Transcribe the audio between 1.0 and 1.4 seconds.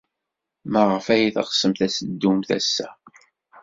ay